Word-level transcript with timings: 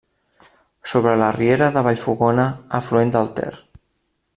Sobre 0.93 1.13
la 1.23 1.29
riera 1.37 1.69
de 1.77 1.85
Vallfogona, 1.89 2.49
afluent 2.83 3.15
del 3.19 3.35
Ter. 3.41 3.51